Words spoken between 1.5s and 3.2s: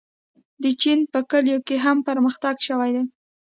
کې هم پرمختګ شوی دی.